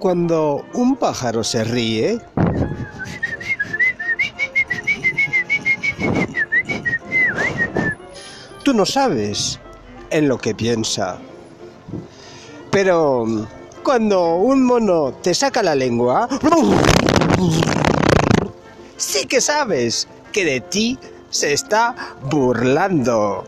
Cuando 0.00 0.64
un 0.72 0.96
pájaro 0.96 1.44
se 1.44 1.62
ríe, 1.62 2.18
tú 8.64 8.72
no 8.72 8.86
sabes 8.86 9.60
en 10.08 10.26
lo 10.26 10.38
que 10.38 10.54
piensa. 10.54 11.18
Pero 12.70 13.26
cuando 13.82 14.36
un 14.36 14.64
mono 14.64 15.12
te 15.12 15.34
saca 15.34 15.62
la 15.62 15.74
lengua, 15.74 16.26
sí 18.96 19.26
que 19.26 19.42
sabes 19.42 20.08
que 20.32 20.46
de 20.46 20.60
ti 20.62 20.98
se 21.28 21.52
está 21.52 21.94
burlando. 22.30 23.44